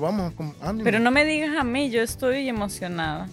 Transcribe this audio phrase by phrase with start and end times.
[0.00, 0.54] Vamos, con.
[0.82, 3.28] Pero no me digas a mí, yo estoy emocionada.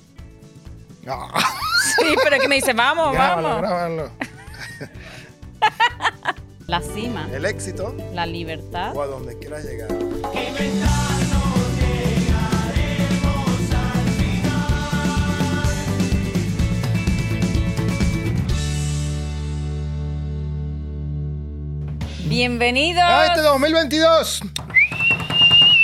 [1.08, 1.28] Ah,
[1.97, 3.62] Sí, pero que me dice, vamos, grábalo, vamos.
[3.62, 4.12] grábalo.
[6.68, 8.95] La cima, El éxito la libertad.
[8.95, 9.88] o a donde quieras llegar.
[22.26, 24.41] Bienvenidos ¡Ah, este 2022!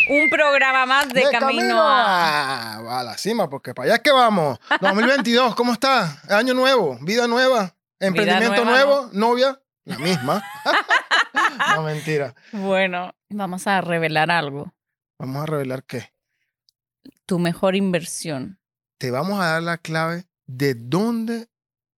[0.09, 2.75] Un programa más de, camino, a...
[2.75, 2.99] a...
[2.99, 4.59] a la cima, porque para allá es que vamos.
[4.81, 6.21] 2022, ¿cómo está?
[6.29, 10.43] Año nuevo, vida nueva, emprendimiento nueva, nuevo, novia, la misma.
[11.75, 12.35] no, mentira.
[12.51, 14.73] Bueno, vamos a revelar algo.
[15.19, 16.13] Vamos a revelar qué.
[17.25, 18.59] Tu mejor inversión.
[18.97, 21.49] Te vamos a dar la clave de dónde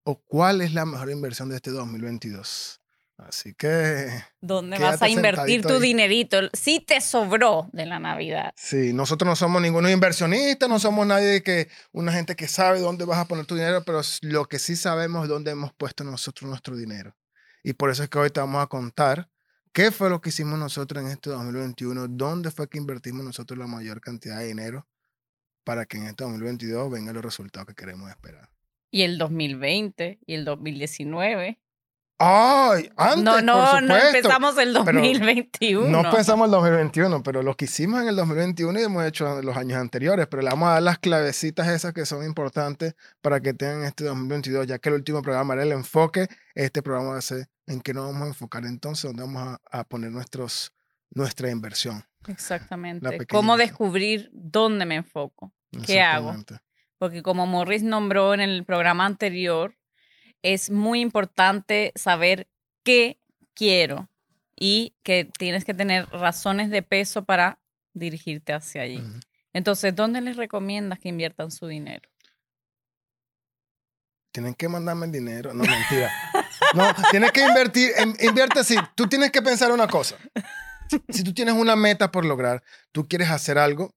[0.04, 2.80] o cuál es la mejor inversión de este 2022.
[3.18, 4.10] Así que,
[4.42, 5.80] ¿Dónde vas a invertir tu ahí.
[5.80, 6.38] dinerito?
[6.52, 8.52] Si te sobró de la Navidad.
[8.56, 13.06] sí, nosotros no somos ningunos inversionistas, no somos nadie que, una gente que sabe dónde
[13.06, 16.48] vas a poner tu dinero, pero lo que sí sabemos es dónde hemos puesto nosotros
[16.48, 17.16] nuestro dinero.
[17.62, 19.30] Y por eso es que hoy te vamos a contar
[19.72, 23.66] qué fue lo que hicimos nosotros en este 2021, dónde fue que invertimos nosotros la
[23.66, 24.86] mayor cantidad de dinero
[25.64, 28.50] para que en este 2022 vengan los resultados que queremos esperar.
[28.90, 31.60] Y el 2020 y el 2019.
[32.18, 32.90] ¡Ay!
[32.96, 34.16] Antes, no, por no, no supuesto.
[34.16, 35.88] empezamos el 2021.
[35.88, 39.44] No pensamos el 2021, pero lo que hicimos en el 2021 y hemos hecho en
[39.44, 43.40] los años anteriores, pero le vamos a dar las clavecitas esas que son importantes para
[43.40, 47.18] que tengan este 2022, ya que el último programa era el enfoque, este programa va
[47.18, 50.72] a ser en qué nos vamos a enfocar entonces, dónde vamos a, a poner nuestros,
[51.10, 52.02] nuestra inversión.
[52.28, 53.26] Exactamente.
[53.26, 55.52] ¿Cómo descubrir dónde me enfoco?
[55.84, 56.34] ¿Qué hago?
[56.98, 59.76] Porque como Morris nombró en el programa anterior,
[60.46, 62.46] es muy importante saber
[62.84, 63.18] qué
[63.52, 64.08] quiero
[64.54, 67.58] y que tienes que tener razones de peso para
[67.94, 69.02] dirigirte hacia allí.
[69.52, 72.08] Entonces, ¿dónde les recomiendas que inviertan su dinero?
[74.30, 75.52] Tienen que mandarme el dinero.
[75.52, 76.12] No, mentira.
[76.74, 77.90] No, tienes que invertir.
[78.20, 78.76] invierte así.
[78.94, 80.16] Tú tienes que pensar una cosa.
[81.08, 83.90] Si tú tienes una meta por lograr, tú quieres hacer algo,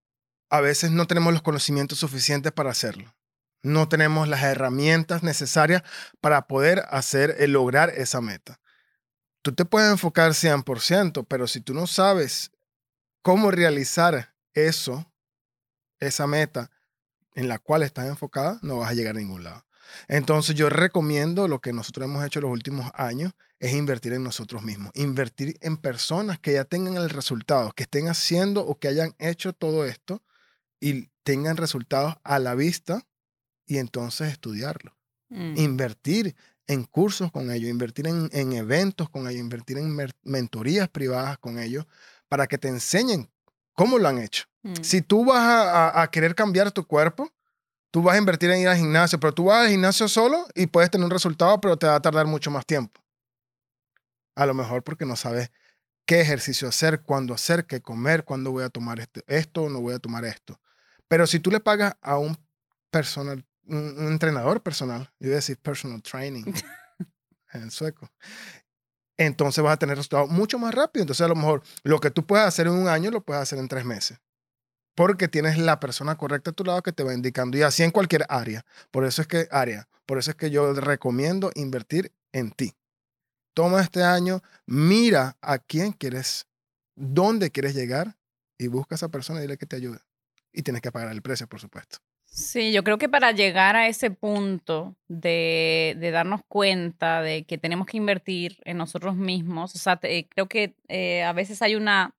[0.49, 3.13] a veces no tenemos los conocimientos suficientes para hacerlo.
[3.61, 5.83] No tenemos las herramientas necesarias
[6.21, 8.59] para poder hacer, lograr esa meta.
[9.41, 12.51] Tú te puedes enfocar 100%, pero si tú no sabes
[13.21, 15.11] cómo realizar eso,
[15.99, 16.71] esa meta
[17.35, 19.65] en la cual estás enfocada, no vas a llegar a ningún lado.
[20.07, 24.61] Entonces yo recomiendo lo que nosotros hemos hecho los últimos años es invertir en nosotros
[24.63, 29.15] mismos, invertir en personas que ya tengan el resultado, que estén haciendo o que hayan
[29.19, 30.23] hecho todo esto
[30.79, 33.05] y tengan resultados a la vista
[33.69, 34.97] y entonces estudiarlo.
[35.29, 35.57] Mm.
[35.57, 36.35] Invertir
[36.67, 41.59] en cursos con ellos, invertir en, en eventos con ellos, invertir en mentorías privadas con
[41.59, 41.85] ellos
[42.27, 43.29] para que te enseñen
[43.73, 44.45] cómo lo han hecho.
[44.63, 44.73] Mm.
[44.81, 47.31] Si tú vas a, a- a querer cambiar tu cuerpo,
[47.91, 50.65] tú vas a invertir en ir al gimnasio, pero tú vas al gimnasio solo y
[50.67, 52.99] puedes tener un resultado, pero te va a tardar mucho más tiempo.
[54.35, 55.51] A lo mejor porque no sabes
[56.05, 59.93] qué ejercicio hacer, cuándo hacer, qué comer, cuándo voy a tomar esto o no voy
[59.93, 60.59] a tomar esto.
[61.07, 62.37] Pero si tú le pagas a un
[62.91, 66.45] personal, un, un entrenador personal, yo iba a decir personal training
[67.53, 68.11] en sueco,
[69.19, 71.03] entonces vas a tener resultados mucho más rápido.
[71.03, 73.59] Entonces, a lo mejor lo que tú puedes hacer en un año lo puedes hacer
[73.59, 74.17] en tres meses.
[74.95, 77.57] Porque tienes la persona correcta a tu lado que te va indicando.
[77.57, 78.65] Y así en cualquier área.
[78.91, 82.77] Por eso es que, área, por eso es que yo recomiendo invertir en ti.
[83.53, 86.47] Toma este año, mira a quién quieres,
[86.95, 88.17] dónde quieres llegar
[88.57, 89.99] y busca a esa persona y dile que te ayude.
[90.53, 91.97] Y tienes que pagar el precio, por supuesto.
[92.39, 97.57] Sí, yo creo que para llegar a ese punto de, de darnos cuenta de que
[97.57, 101.75] tenemos que invertir en nosotros mismos, o sea, te- creo que eh, a veces hay
[101.75, 102.15] una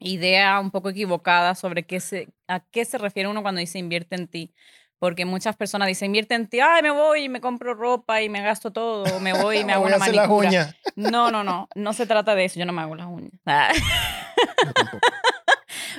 [0.00, 4.16] idea un poco equivocada sobre qué se, a qué se refiere uno cuando dice invierte
[4.16, 4.52] en ti.
[5.00, 8.28] Porque muchas personas dicen invierte en ti, ay, me voy y me compro ropa y
[8.28, 10.48] me gasto todo, o me voy y me hago una hacer las manicura.
[10.48, 10.74] uñas.
[10.96, 13.30] No, no, no, no se trata de eso, yo no me hago las uñas.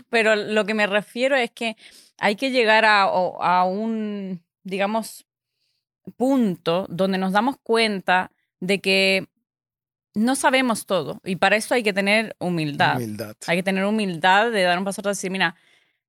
[0.09, 1.77] Pero lo que me refiero es que
[2.19, 5.25] hay que llegar a, un, digamos,
[6.17, 9.27] punto donde nos damos cuenta de que
[10.13, 11.21] no sabemos todo.
[11.23, 12.97] Y para eso hay que tener humildad.
[12.97, 13.35] Humildad.
[13.47, 15.55] Hay que tener humildad de dar un paso atrás y decir, mira,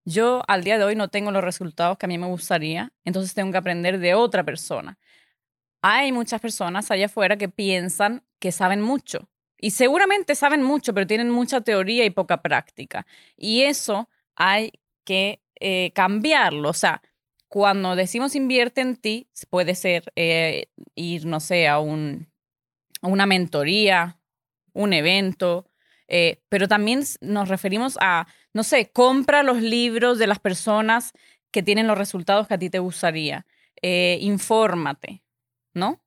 [0.05, 3.35] yo al día de hoy no tengo los resultados que a mí me gustaría, entonces
[3.35, 4.99] tengo que aprender de otra persona.
[5.83, 9.29] Hay muchas personas allá afuera que piensan que saben mucho.
[9.59, 13.07] Y seguramente saben mucho, pero tienen mucha teoría y poca práctica.
[13.37, 14.73] Y eso hay
[15.05, 16.71] que eh, cambiarlo.
[16.71, 17.03] O sea,
[17.49, 22.29] cuando decimos invierte en ti, puede ser eh, ir, no sé, a, un,
[23.03, 24.19] a una mentoría,
[24.73, 25.67] un evento,
[26.13, 31.13] Eh, pero también nos referimos a, no sé, compra los libros de las personas
[31.53, 33.47] que tienen los resultados que a ti te gustaría.
[33.81, 35.23] Eh, infórmate,
[35.73, 36.01] ¿no?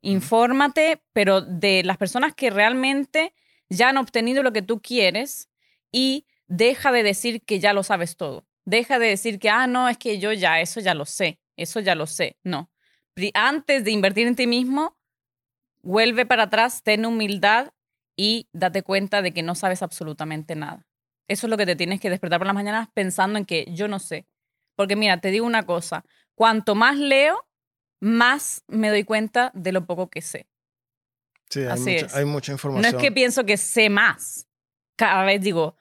[0.00, 3.34] Infórmate, pero de las personas que realmente
[3.68, 5.48] ya han obtenido lo que tú quieres
[5.90, 8.46] y deja de decir que ya lo sabes todo.
[8.68, 11.80] Deja de decir que, ah, no, es que yo ya, eso ya lo sé, eso
[11.80, 12.36] ya lo sé.
[12.44, 12.70] No.
[13.32, 14.98] Antes de invertir en ti mismo,
[15.80, 17.72] vuelve para atrás, ten humildad
[18.14, 20.86] y date cuenta de que no sabes absolutamente nada.
[21.28, 23.88] Eso es lo que te tienes que despertar por las mañanas pensando en que yo
[23.88, 24.26] no sé.
[24.76, 26.04] Porque mira, te digo una cosa,
[26.34, 27.48] cuanto más leo,
[28.00, 30.46] más me doy cuenta de lo poco que sé.
[31.48, 32.92] Sí, hay, mucha, hay mucha, información.
[32.92, 34.46] No es que pienso que sé más.
[34.94, 35.74] Cada vez digo,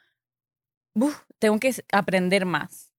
[1.39, 2.91] tengo que aprender más.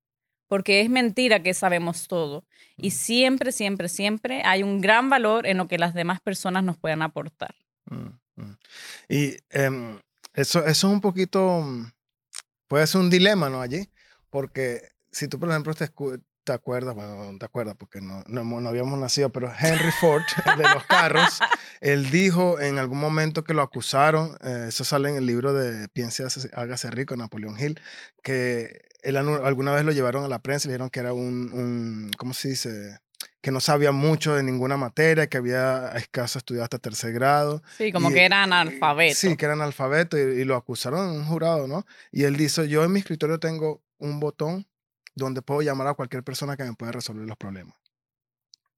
[0.47, 2.45] Porque es mentira que sabemos todo.
[2.77, 6.79] Y siempre, siempre, siempre hay un gran valor en lo que las demás personas nos
[6.79, 7.55] puedan aportar.
[7.91, 8.57] Mm, mm.
[9.11, 10.01] Y em,
[10.33, 11.65] eso, eso es un poquito,
[12.67, 13.61] puede ser un dilema, ¿no?
[13.61, 13.91] Allí,
[14.31, 15.91] porque si tú, por ejemplo, te,
[16.49, 20.23] te acuerdas, bueno, no te acuerdas porque no, no, habíamos nacido, pero Henry Ford
[20.57, 21.41] de los carros,
[21.83, 25.89] él dijo en algún momento que lo acusaron, eh, eso sale en el libro de
[25.89, 26.25] Piense,
[26.55, 27.79] hágase rico, Napoleón Hill,
[28.23, 31.53] que él alguna vez lo llevaron a la prensa y le dijeron que era un,
[31.53, 32.99] un ¿cómo se dice?
[33.43, 37.63] que no sabía mucho de ninguna materia, que había escaso estudiado hasta tercer grado.
[37.77, 39.15] Sí, como que era analfabeto.
[39.15, 41.85] Sí, que era analfabeto y, y, lo acusaron en un jurado, ¿no?
[42.11, 44.67] Y él dice, yo en mi escritorio tengo un botón
[45.19, 47.77] donde puedo llamar a cualquier persona que me pueda resolver los problemas.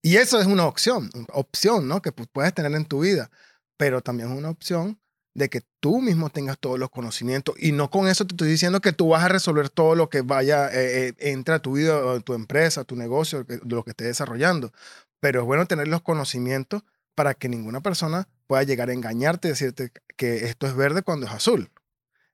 [0.02, 2.00] Y eso es una opción, opción, ¿no?
[2.00, 3.30] Que puedes tener en tu vida,
[3.76, 4.98] pero también es una opción
[5.34, 8.80] de que tú mismo tengas todos los conocimientos y no con eso te estoy diciendo
[8.80, 12.14] que tú vas a resolver todo lo que vaya, eh, eh entra a tu vida,
[12.14, 14.72] a tu empresa, a tu negocio, lo que estés desarrollando,
[15.20, 16.82] pero es bueno tener los conocimientos
[17.14, 21.26] para que ninguna persona pueda llegar a engañarte y decirte que esto es verde cuando
[21.26, 21.70] es azul.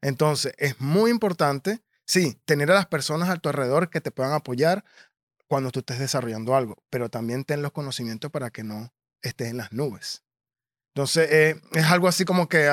[0.00, 4.32] Entonces, es muy importante Sí, tener a las personas a tu alrededor que te puedan
[4.32, 4.84] apoyar
[5.48, 8.92] cuando tú estés desarrollando algo, pero también ten los conocimientos para que no
[9.22, 10.22] estés en las nubes.
[10.94, 12.70] Entonces, eh, es algo así como que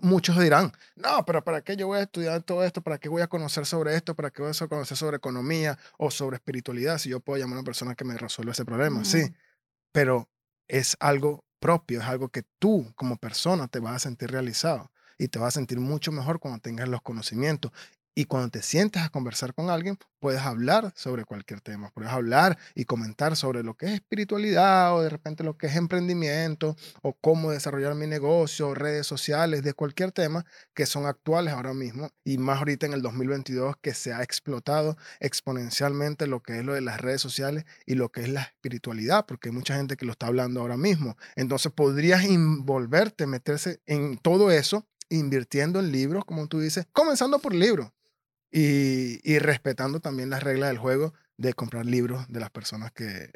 [0.00, 2.82] muchos dirán, no, pero ¿para qué yo voy a estudiar todo esto?
[2.82, 4.16] ¿Para qué voy a conocer sobre esto?
[4.16, 7.60] ¿Para qué voy a conocer sobre economía o sobre espiritualidad si yo puedo llamar a
[7.60, 9.04] una persona que me resuelva ese problema?
[9.04, 9.32] Sí,
[9.92, 10.28] pero
[10.66, 15.28] es algo propio, es algo que tú como persona te vas a sentir realizado y
[15.28, 17.70] te vas a sentir mucho mejor cuando tengas los conocimientos
[18.20, 22.58] y cuando te sientes a conversar con alguien, puedes hablar sobre cualquier tema, puedes hablar
[22.74, 27.14] y comentar sobre lo que es espiritualidad o de repente lo que es emprendimiento o
[27.14, 30.44] cómo desarrollar mi negocio, redes sociales, de cualquier tema
[30.74, 34.98] que son actuales ahora mismo y más ahorita en el 2022 que se ha explotado
[35.20, 39.24] exponencialmente lo que es lo de las redes sociales y lo que es la espiritualidad,
[39.24, 41.16] porque hay mucha gente que lo está hablando ahora mismo.
[41.36, 47.54] Entonces podrías envolverte, meterse en todo eso invirtiendo en libros, como tú dices, comenzando por
[47.54, 47.90] libros
[48.50, 53.32] y, respetando también las reglas del juego de comprar libros de las personas que,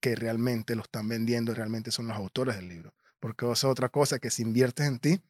[0.00, 2.94] que realmente lo están vendiendo y realmente son los autores del libro.
[3.20, 5.20] Porque eso es otra cosa que si inviertes en ti,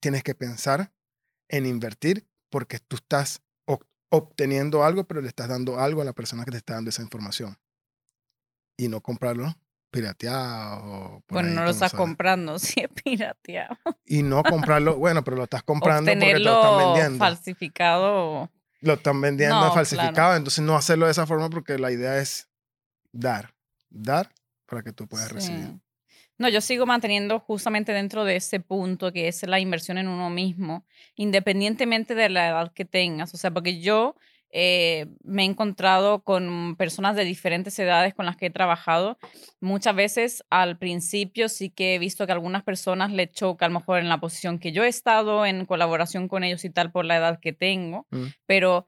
[0.00, 0.92] tienes que pensar
[1.48, 3.42] en invertir porque tú estás
[4.08, 7.02] obteniendo algo, pero le estás dando algo a la persona que te está dando esa
[7.02, 7.58] información.
[8.76, 9.54] Y no comprarlo
[9.90, 11.22] pirateado.
[11.28, 13.76] bueno, no lo estás comprando, si es pirateado.
[14.04, 17.18] Y no comprarlo, bueno, pero lo estás comprando porque te lo están vendiendo.
[17.18, 22.48] falsificado lo están vendiendo falsificado, entonces no hacerlo de esa forma porque la idea es
[23.12, 23.54] dar,
[23.88, 24.32] dar
[24.66, 25.78] para que tú puedas recibir.
[26.38, 30.28] No, yo sigo manteniendo justamente dentro de ese punto que es la inversión en uno
[30.28, 30.84] mismo,
[31.14, 33.32] independientemente de la edad que tengas.
[33.32, 34.16] O sea, porque yo
[34.50, 39.18] eh, me he encontrado con personas de diferentes edades con las que he trabajado.
[39.60, 43.68] Muchas veces al principio sí que he visto que a algunas personas le choca a
[43.68, 46.90] lo mejor en la posición que yo he estado, en colaboración con ellos y tal
[46.92, 48.26] por la edad que tengo, mm.
[48.46, 48.86] pero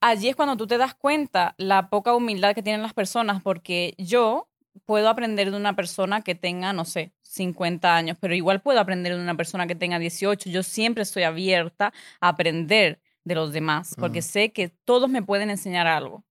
[0.00, 3.94] allí es cuando tú te das cuenta la poca humildad que tienen las personas, porque
[3.98, 4.48] yo
[4.84, 9.14] puedo aprender de una persona que tenga, no sé, 50 años, pero igual puedo aprender
[9.16, 10.50] de una persona que tenga 18.
[10.50, 15.50] Yo siempre estoy abierta a aprender de los demás, porque sé que todos me pueden
[15.50, 16.24] enseñar algo.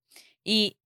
[0.46, 0.78] Y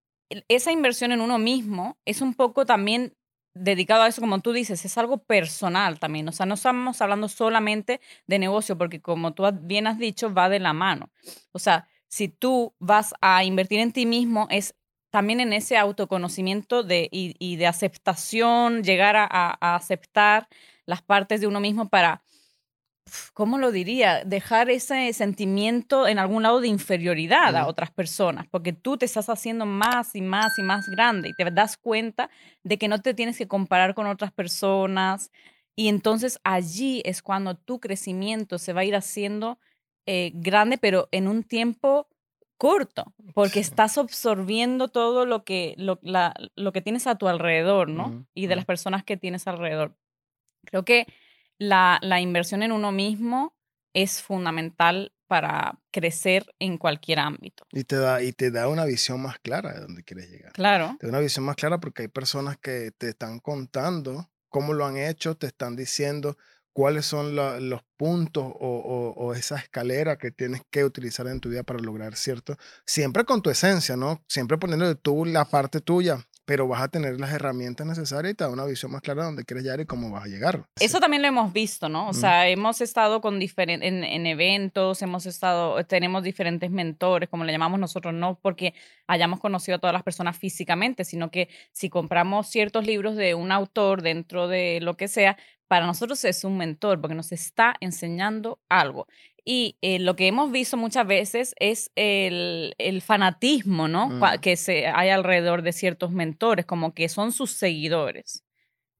[0.48, 3.14] esa inversión en uno mismo es un poco también
[3.52, 6.26] dedicado a eso, como tú dices, es algo personal también.
[6.26, 10.48] O sea, no estamos hablando solamente de negocio, porque como tú bien has dicho, va
[10.48, 11.10] de la mano.
[11.52, 14.74] O sea, si tú vas a invertir en ti mismo, es
[15.10, 20.48] también en ese autoconocimiento de, y, de aceptación, llegar a aceptar
[20.86, 22.22] las partes de uno mismo para
[23.34, 24.24] ¿cómo lo diría?
[24.24, 29.28] Dejar ese sentimiento en algún lado de inferioridad a otras personas, porque tú te estás
[29.28, 32.30] haciendo más y más y más grande y te das cuenta
[32.64, 35.30] de que no te tienes que comparar con otras personas
[35.76, 39.58] Y entonces allí es cuando tu crecimiento se va a ir haciendo
[40.06, 42.08] eh, grande, pero en un tiempo
[42.56, 47.88] corto, porque estás absorbiendo todo lo que, lo, la- lo que tienes a tu alrededor,
[47.88, 48.26] ¿no?
[48.34, 49.96] Y de las personas que tienes alrededor.
[50.66, 51.06] Creo que
[51.58, 53.54] la, la inversión en uno mismo
[53.94, 57.64] es fundamental para crecer en cualquier ámbito.
[57.72, 60.52] Y te da, y te da una visión más clara de dónde quieres llegar.
[60.52, 64.72] Claro, Te da una visión más clara porque hay personas que te están contando cómo
[64.72, 66.38] lo han hecho, te están diciendo
[66.72, 71.40] cuáles son la- los puntos o, o- o esa escalera que tienes que utilizar en
[71.40, 74.22] tu vida para lograr cierto, siempre con tu esencia, ¿no?
[74.28, 78.42] Siempre poniendo tú la parte tuya, pero vas a tener las herramientas necesarias y te
[78.42, 80.64] da una visión más clara de dónde quieres llegar y cómo vas a llegar.
[80.80, 82.08] Eso también lo hemos visto, ¿no?
[82.08, 87.44] O sea, hemos estado con diferen- en, en eventos, hemos estado, tenemos diferentes mentores, como
[87.44, 88.72] le llamamos nosotros, no porque
[89.06, 93.52] hayamos conocido a todas las personas físicamente, sino que si compramos ciertos libros de un
[93.52, 95.36] autor dentro de lo que sea,
[95.66, 99.06] para nosotros es un mentor porque nos está enseñando algo.
[99.50, 104.10] Y eh, lo que hemos visto muchas veces es el, el fanatismo, ¿no?
[104.10, 104.40] Mm.
[104.42, 108.44] Que se, hay alrededor de ciertos mentores, como que son sus seguidores.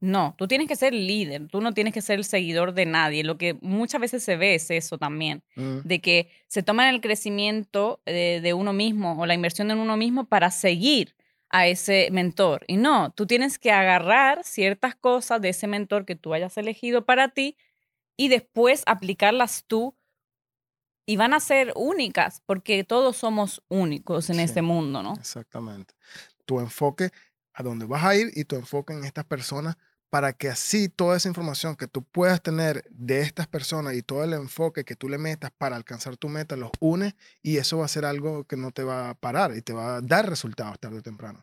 [0.00, 3.24] No, tú tienes que ser líder, tú no tienes que ser el seguidor de nadie.
[3.24, 7.02] Lo que muchas veces se ve es eso también, Mm, de que se toman el
[7.02, 11.14] crecimiento eh, de uno mismo o la inversión en uno mismo para seguir
[11.50, 12.64] a ese mentor.
[12.68, 17.04] Y no, tú tienes que agarrar ciertas cosas de ese mentor que tú hayas elegido
[17.04, 17.58] para ti
[18.16, 19.94] y después aplicarlas tú
[21.08, 24.42] y van a ser únicas porque todos somos únicos en Sí.
[24.42, 25.14] este mundo, ¿no?
[25.14, 25.94] Exactamente.
[26.44, 27.10] Tu enfoque
[27.54, 29.76] a dónde vas a ir y tu enfoque en estas personas
[30.10, 34.22] para que así toda esa información que tú puedas tener de estas personas y todo
[34.22, 37.86] el enfoque que tú le metas para alcanzar tu meta los unes y eso va
[37.86, 40.78] a ser algo que no te va a parar y te va a dar resultados
[40.78, 41.42] tarde o temprano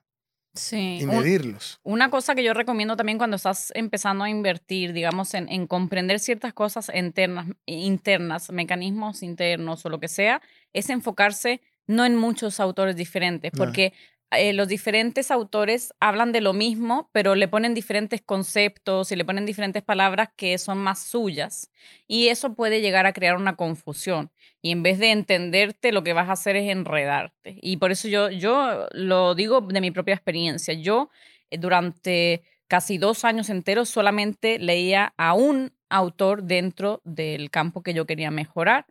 [0.56, 1.00] Sí.
[1.02, 1.80] y medirlos.
[1.84, 6.20] Una cosa que yo recomiendo también cuando estás empezando a invertir, digamos, en, en comprender
[6.20, 10.42] ciertas cosas internas, internas, mecanismos internos o lo que sea,
[10.74, 13.94] es enfocarse no en muchos autores diferentes, No.
[14.32, 19.26] Eh, los diferentes autores hablan de lo mismo, pero le ponen diferentes conceptos y le
[19.26, 21.72] ponen diferentes palabras que son más suyas.
[22.08, 24.32] Y eso puede llegar a crear una confusión.
[24.62, 27.58] Y en vez de entenderte, lo que vas a hacer es enredarte.
[27.62, 30.74] Y por eso yo, yo lo digo de mi propia experiencia.
[30.74, 31.10] Yo
[31.50, 37.94] eh, durante casi dos años enteros solamente leía a un autor dentro del campo que
[37.94, 38.88] yo quería mejorar.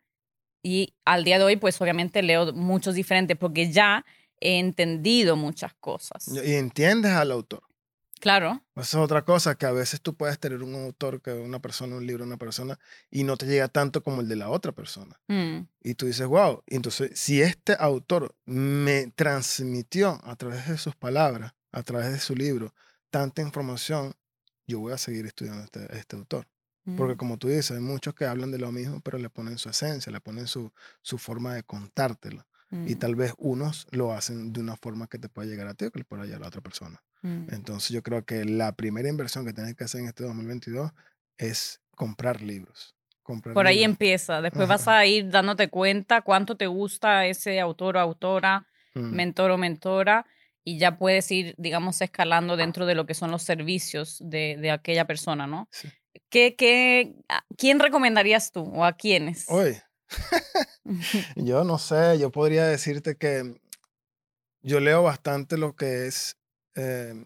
[0.62, 4.06] Y al día de hoy, pues obviamente leo muchos diferentes porque ya
[4.44, 6.28] he entendido muchas cosas.
[6.28, 7.62] Y entiendes al autor.
[8.20, 11.58] Claro, Esa es otra cosa, que a veces tú puedes tener un autor, que una
[11.58, 12.78] persona, un libro, una persona,
[13.10, 15.20] y no te llega tanto como el de la otra persona.
[15.28, 20.78] mm, Y tú dices, wow, y entonces si este autor me transmitió a través de
[20.78, 22.72] sus palabras, a través de su libro,
[23.10, 24.14] tanta información,
[24.66, 26.46] yo voy a seguir estudiando este, este autor.
[26.96, 29.58] Porque mm, como tú dices, hay muchos que hablan de lo mismo, pero le ponen
[29.58, 30.72] su esencia, le ponen su,
[31.02, 32.46] su forma de contártelo.
[32.70, 35.74] Y mm, tal vez unos lo hacen de una forma que te pueda llegar a
[35.74, 37.02] ti o que le pueda llegar a la otra persona.
[37.22, 37.46] mm.
[37.52, 40.90] Entonces yo creo que la primera inversión que tienes que hacer en este 2022
[41.38, 42.96] es comprar libros.
[43.22, 44.40] Comprar Por ahí empieza.
[44.42, 48.66] Después vas a ir dándote cuenta cuánto te gusta ese autor o autora,
[48.96, 49.10] Mm.
[49.10, 50.24] mentor o mentora,
[50.62, 54.70] y ya puedes ir, digamos, escalando dentro de lo que son los servicios de, de
[54.70, 55.68] aquella persona, ¿no?
[55.72, 55.88] Sí.
[56.30, 57.16] ¿Qué, qué,
[57.58, 59.46] ¿Quién recomendarías tú o a quiénes?
[59.48, 59.82] Oye,
[61.36, 63.60] yo no sé, yo podría decirte que
[64.62, 66.36] yo leo bastante lo que es
[66.76, 67.24] eh,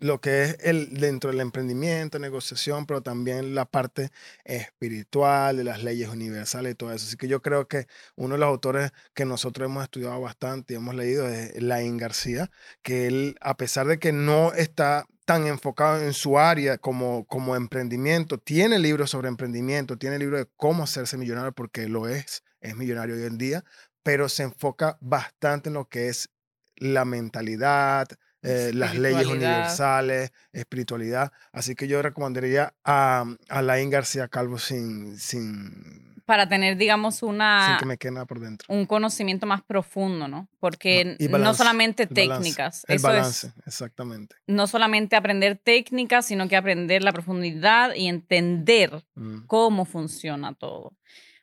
[0.00, 4.10] lo que es el dentro del emprendimiento, negociación, pero también la parte
[4.44, 7.06] espiritual de las leyes universales y todo eso.
[7.06, 10.76] Así que yo creo que uno de los autores que nosotros hemos estudiado bastante y
[10.76, 12.50] hemos leído es Laín García,
[12.82, 17.54] que él, a pesar de que no está tan enfocado en su área como, como
[17.54, 22.74] emprendimiento, tiene libros sobre emprendimiento, tiene libros de cómo hacerse millonario, porque lo es, es
[22.74, 23.64] millonario hoy en día,
[24.02, 26.30] pero se enfoca bastante en lo que es
[26.74, 28.08] la mentalidad,
[28.42, 31.30] eh, las leyes universales, espiritualidad.
[31.52, 37.76] Así que yo recomendaría a, a Laín García Calvo sin, sin, Para tener, digamos, una,
[37.80, 38.72] que me por dentro.
[38.72, 40.48] un conocimiento más profundo, ¿no?
[40.60, 44.36] Porque no balance, solamente El balance, técnicas, El eso balance, es exactamente.
[44.46, 50.92] no solamente aprender técnicas, sino que aprender la profundidad y entender Mm, cómo funciona todo.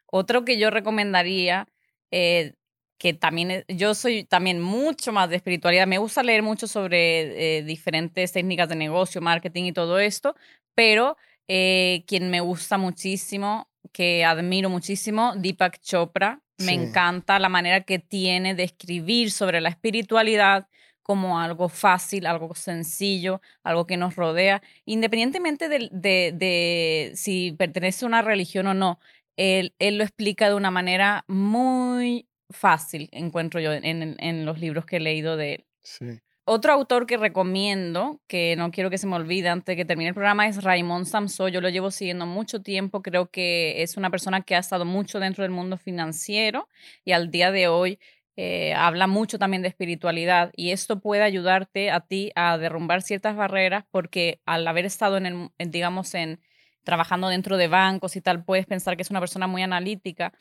[0.05, 1.67] Otro que yo recomendaría,
[2.11, 2.53] eh,
[2.97, 7.63] que también yo soy también mucho más de espiritualidad, me gusta leer mucho sobre eh,
[7.63, 10.33] diferentes técnicas de negocio, marketing y todo esto,
[10.73, 11.17] pero
[11.47, 16.73] eh, quien me gusta muchísimo, que admiro muchísimo, Deepak Chopra, me Sí.
[16.73, 20.67] encanta la manera que tiene de escribir sobre la espiritualidad
[21.03, 28.07] como algo fácil, algo sencillo, algo que nos rodea, independientemente de, de, si pertenece a
[28.09, 28.99] una religión o no.
[29.37, 34.85] Él, él, lo explica de una manera muy fácil, encuentro yo, en, en los libros
[34.85, 35.65] que he leído de él.
[35.83, 36.19] Sí.
[36.49, 40.07] Otro autor que recomiendo, que no quiero que se me olvide antes de que termine
[40.07, 41.49] el programa, es Raymond Samso.
[41.49, 43.01] Yo lo llevo siguiendo mucho tiempo.
[43.01, 46.69] Creo que es una persona que ha estado mucho dentro del mundo financiero
[47.03, 47.99] y al día de hoy
[48.37, 53.35] eh, habla mucho también de espiritualidad y esto puede ayudarte a ti a derrumbar ciertas
[53.35, 56.39] barreras porque al haber estado en el, digamos, en
[56.83, 60.31] trabajando dentro de bancos y tal, puedes pensar que es una persona muy analítica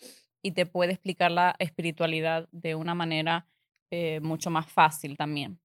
[0.41, 3.49] y te puede explicar la espiritualidad de una manera
[3.91, 5.59] eh, mucho más fácil también.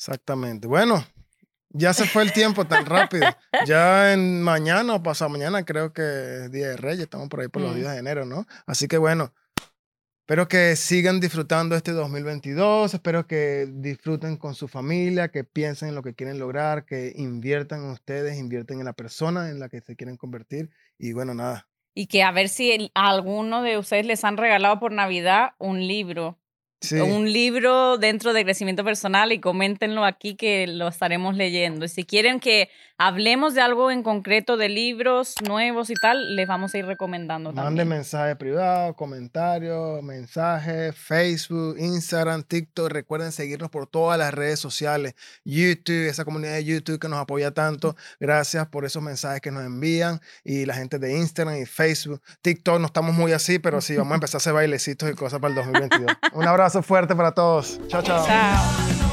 [0.00, 0.66] Exactamente.
[0.66, 1.04] Bueno,
[1.68, 3.26] ya se fue el tiempo tan rápido.
[3.66, 7.48] Ya en mañana o pasado mañana creo que es Día de Reyes, estamos por ahí
[7.48, 7.76] por los mm.
[7.76, 8.46] días de enero, ¿no?
[8.64, 9.34] Así que bueno,
[10.20, 15.94] espero que sigan disfrutando este 2022, espero que disfruten con su familia, que piensen en
[15.94, 19.82] lo que quieren lograr, que inviertan en ustedes, invierten en la persona en la que
[19.82, 21.68] se quieren convertir y bueno, nada.
[21.92, 25.86] Y que a ver si a alguno de ustedes les han regalado por Navidad un
[25.86, 26.38] libro
[26.92, 31.84] un libro dentro de crecimiento personal y coméntenlo aquí que lo estaremos leyendo.
[31.84, 36.46] Y si quieren que hablemos de algo en concreto, de libros nuevos y tal, les
[36.46, 37.64] vamos a ir recomendando también.
[37.64, 42.90] Manden mensajes privados, comentarios, mensajes, Facebook, Instagram, TikTok.
[42.90, 45.14] Recuerden seguirnos por todas las redes sociales,
[45.44, 47.96] YouTube, esa comunidad de YouTube que nos apoya tanto.
[48.20, 52.20] Gracias por esos mensajes que nos envían y la gente de Instagram y Facebook.
[52.42, 55.40] TikTok no estamos muy así, pero sí, vamos a empezar a hacer bailecitos y cosas
[55.40, 56.16] para el 2022.
[56.34, 57.80] Un abrazo fuerte para todos.
[57.88, 58.26] Chao, chao.
[58.26, 59.09] Chao.